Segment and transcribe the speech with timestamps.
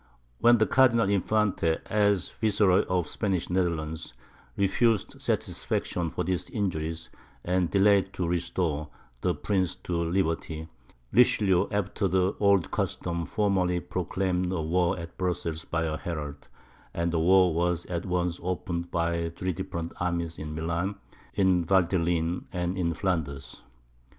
[0.39, 4.15] When the Cardinal Infante, as Viceroy of the Spanish Netherlands,
[4.57, 7.11] refused satisfaction for these injuries,
[7.45, 8.87] and delayed to restore
[9.21, 10.67] the prince to liberty,
[11.13, 16.47] Richelieu, after the old custom, formally proclaimed war at Brussels by a herald,
[16.95, 20.95] and the war was at once opened by three different armies in Milan,
[21.35, 23.61] in the Valteline, and in Flanders.